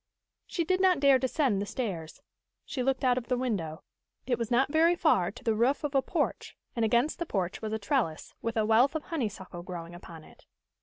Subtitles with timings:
[0.47, 2.23] She did not dare descend the stairs.
[2.65, 3.83] She looked out of the window.
[4.25, 7.61] It was not very far to the roof of a porch, and against the porch
[7.61, 10.47] was a trellis, with a wealth of honeysuckle growing upon it.